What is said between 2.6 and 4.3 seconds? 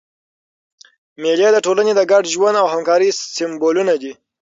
او همکارۍ سېمبولونه دي.